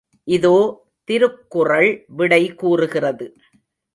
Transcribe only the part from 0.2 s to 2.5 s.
இதோ திருக்குறள் விடை